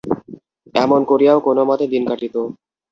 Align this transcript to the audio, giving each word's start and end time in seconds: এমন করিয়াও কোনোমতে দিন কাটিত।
এমন 0.75 1.01
করিয়াও 1.05 1.39
কোনোমতে 1.47 1.85
দিন 1.87 2.03
কাটিত। 2.09 2.35